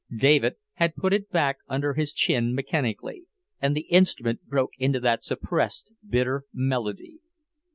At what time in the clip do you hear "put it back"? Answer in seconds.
0.95-1.59